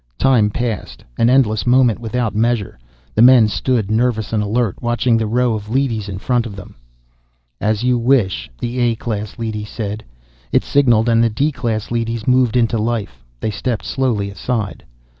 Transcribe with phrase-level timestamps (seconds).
[0.17, 2.79] Time passed, an endless moment, without measure.
[3.13, 6.73] The men stood, nervous and alert, watching the row of leadys in front of them.
[7.59, 10.03] "As you wish," the A class leady said.
[10.51, 13.23] It signaled and the D class leadys moved into life.
[13.41, 14.83] They stepped slowly aside.